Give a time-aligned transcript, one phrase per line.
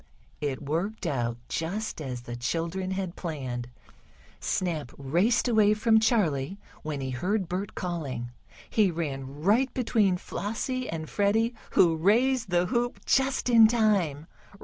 [0.39, 3.69] It worked out just as the children had planned.
[4.39, 8.31] Snap raced away from Charley, when he heard Bert calling.
[8.67, 14.25] He ran right between Flossie and Freddie, who raised the hoop just in time.